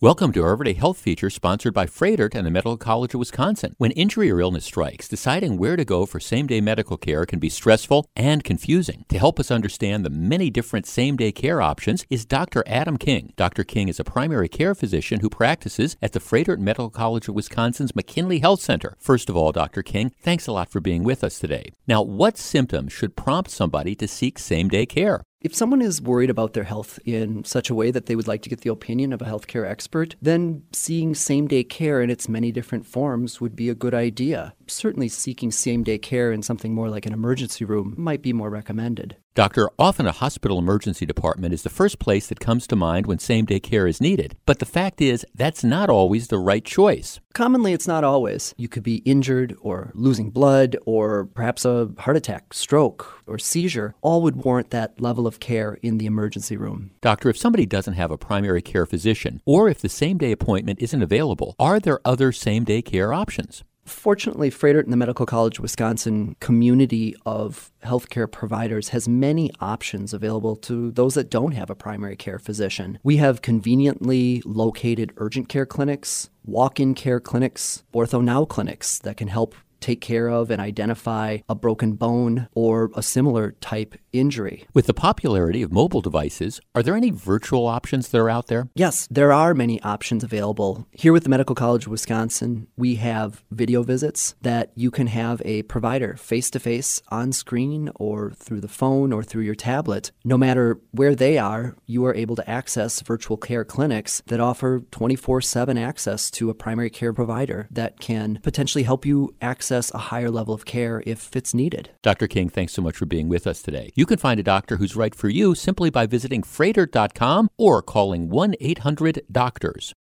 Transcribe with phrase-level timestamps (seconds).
[0.00, 3.74] Welcome to our Everyday Health feature sponsored by Froedtert and the Medical College of Wisconsin.
[3.78, 7.40] When injury or illness strikes, deciding where to go for same day medical care can
[7.40, 9.06] be stressful and confusing.
[9.08, 12.62] To help us understand the many different same day care options is Dr.
[12.68, 13.32] Adam King.
[13.34, 13.64] Dr.
[13.64, 17.96] King is a primary care physician who practices at the Froedtert Medical College of Wisconsin's
[17.96, 18.94] McKinley Health Center.
[19.00, 19.82] First of all, Dr.
[19.82, 21.72] King, thanks a lot for being with us today.
[21.88, 25.24] Now, what symptoms should prompt somebody to seek same day care?
[25.40, 28.42] If someone is worried about their health in such a way that they would like
[28.42, 32.28] to get the opinion of a healthcare expert, then seeing same day care in its
[32.28, 34.54] many different forms would be a good idea.
[34.66, 38.50] Certainly, seeking same day care in something more like an emergency room might be more
[38.50, 39.16] recommended.
[39.38, 43.20] Doctor, often a hospital emergency department is the first place that comes to mind when
[43.20, 44.36] same day care is needed.
[44.46, 47.20] But the fact is, that's not always the right choice.
[47.34, 48.52] Commonly, it's not always.
[48.58, 53.94] You could be injured or losing blood or perhaps a heart attack, stroke, or seizure.
[54.00, 56.90] All would warrant that level of care in the emergency room.
[57.00, 60.82] Doctor, if somebody doesn't have a primary care physician or if the same day appointment
[60.82, 63.62] isn't available, are there other same day care options?
[63.88, 70.56] Fortunately, Froedtert and the Medical College Wisconsin community of healthcare providers has many options available
[70.56, 72.98] to those that don't have a primary care physician.
[73.02, 79.16] We have conveniently located urgent care clinics, walk in care clinics, ortho now clinics that
[79.16, 84.66] can help take care of and identify a broken bone or a similar type injury.
[84.74, 88.68] With the popularity of mobile devices, are there any virtual options that are out there?
[88.74, 90.86] Yes, there are many options available.
[90.92, 95.42] Here with the Medical College of Wisconsin, we have video visits that you can have
[95.44, 100.10] a provider face to face on screen or through the phone or through your tablet.
[100.24, 104.80] No matter where they are, you are able to access virtual care clinics that offer
[104.90, 109.94] 24 7 access to a primary care provider that can potentially help you access access
[109.94, 111.90] a higher level of care if it's needed.
[112.02, 112.26] Dr.
[112.26, 113.90] King, thanks so much for being with us today.
[113.94, 118.30] You can find a doctor who's right for you simply by visiting Froedtert.com or calling
[118.30, 119.92] 1 800 Doctors.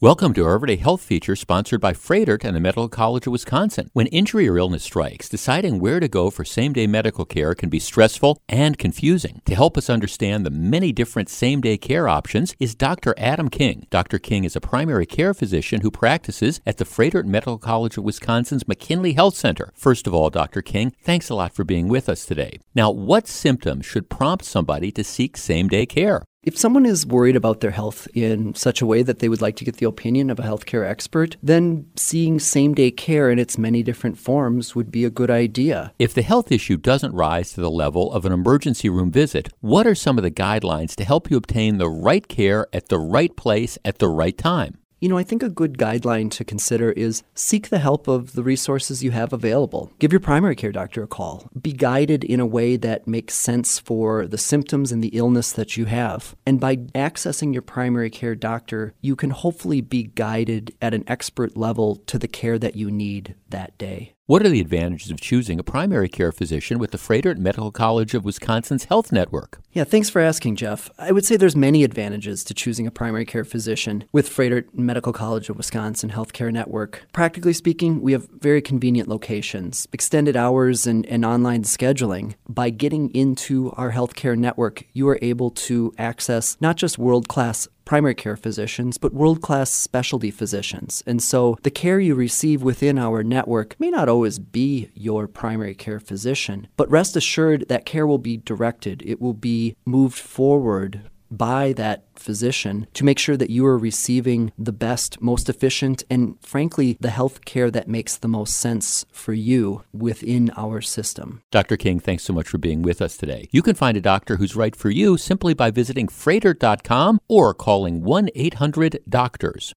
[0.00, 3.90] Welcome to our Everyday Health feature sponsored by Froedtert and the Medical College of Wisconsin.
[3.92, 7.68] When injury or illness strikes, deciding where to go for same day medical care can
[7.68, 9.40] be stressful and confusing.
[9.44, 13.14] To help us understand the many different same day care options is Dr.
[13.16, 13.86] Adam King.
[13.88, 14.18] Dr.
[14.18, 18.66] King is a primary care physician who practices at the Froedtert Medical College of Wisconsin's
[18.66, 19.70] McKinley Health Center.
[19.76, 20.60] First of all, Dr.
[20.60, 22.58] King, thanks a lot for being with us today.
[22.74, 26.24] Now, what symptoms should prompt somebody to seek same day care?
[26.46, 29.56] If someone is worried about their health in such a way that they would like
[29.56, 33.56] to get the opinion of a healthcare expert, then seeing same day care in its
[33.56, 35.94] many different forms would be a good idea.
[35.98, 39.86] If the health issue doesn't rise to the level of an emergency room visit, what
[39.86, 43.34] are some of the guidelines to help you obtain the right care at the right
[43.34, 44.83] place at the right time?
[45.04, 48.42] You know, I think a good guideline to consider is seek the help of the
[48.42, 49.92] resources you have available.
[49.98, 51.50] Give your primary care doctor a call.
[51.60, 55.76] Be guided in a way that makes sense for the symptoms and the illness that
[55.76, 56.34] you have.
[56.46, 61.54] And by accessing your primary care doctor, you can hopefully be guided at an expert
[61.54, 64.13] level to the care that you need that day.
[64.26, 68.14] What are the advantages of choosing a primary care physician with the Froedtert Medical College
[68.14, 69.60] of Wisconsin's Health Network?
[69.74, 70.88] Yeah, thanks for asking, Jeff.
[70.98, 75.12] I would say there's many advantages to choosing a primary care physician with Froedtert Medical
[75.12, 77.06] College of Wisconsin Healthcare Network.
[77.12, 82.34] Practically speaking, we have very convenient locations, extended hours, and, and online scheduling.
[82.48, 87.68] By getting into our healthcare network, you are able to access not just world class
[87.84, 91.02] primary care physicians, but world class specialty physicians.
[91.06, 95.74] And so the care you receive within our network may not always be your primary
[95.74, 101.02] care physician, but rest assured that care will be directed, it will be moved forward
[101.36, 106.36] by that physician to make sure that you are receiving the best, most efficient, and
[106.40, 111.42] frankly, the health care that makes the most sense for you within our system.
[111.50, 111.76] Dr.
[111.76, 113.48] King, thanks so much for being with us today.
[113.50, 118.02] You can find a doctor who's right for you simply by visiting Froedtert.com or calling
[118.02, 119.74] 1 800 Doctors.